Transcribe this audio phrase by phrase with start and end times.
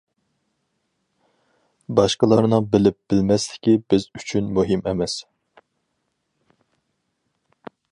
[1.99, 5.21] باشقىلارنىڭ بىلىپ، بىلمەسلىكى بىز ئۈچۈن مۇھىم ئەمەس.